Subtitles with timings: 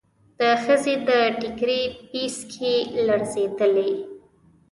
[0.39, 1.09] د ښځې د
[1.41, 2.75] ټکري پيڅکې
[3.07, 3.91] لړزېدلې.